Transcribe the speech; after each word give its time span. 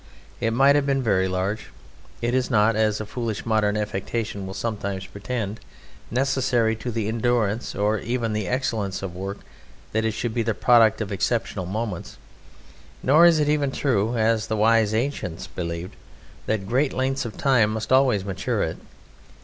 It 0.39 0.49
might 0.49 0.73
have 0.75 0.87
been 0.87 1.03
very 1.03 1.27
large. 1.27 1.67
It 2.23 2.33
is 2.33 2.49
not 2.49 2.75
(as 2.75 2.99
a 2.99 3.05
foolish 3.05 3.45
modern 3.45 3.77
affectation 3.77 4.47
will 4.47 4.55
sometimes 4.55 5.05
pretend) 5.05 5.59
necessary 6.09 6.75
to 6.77 6.89
the 6.89 7.07
endurance 7.07 7.75
or 7.75 7.99
even 7.99 8.33
the 8.33 8.47
excellence 8.47 9.03
of 9.03 9.13
work 9.15 9.41
that 9.91 10.03
it 10.03 10.13
should 10.15 10.33
be 10.33 10.41
the 10.41 10.55
product 10.55 11.01
of 11.01 11.11
exceptional 11.11 11.67
moments; 11.67 12.17
nor 13.03 13.27
is 13.27 13.37
it 13.37 13.47
even 13.47 13.71
true 13.71 14.17
(as 14.17 14.47
the 14.47 14.57
wise 14.57 14.91
Ancients 14.95 15.45
believed) 15.45 15.95
that 16.47 16.67
great 16.67 16.93
length 16.93 17.23
of 17.23 17.37
time 17.37 17.69
must 17.69 17.91
always 17.93 18.25
mature 18.25 18.63
it. 18.63 18.77